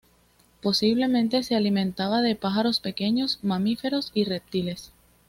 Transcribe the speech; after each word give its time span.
Posiblemente 0.63 1.43
se 1.43 1.55
alimentaba 1.55 2.23
de 2.23 2.35
pájaros, 2.35 2.79
pequeños 2.79 3.37
mamíferos 3.43 4.09
y 4.15 4.23
reptiles. 4.25 4.91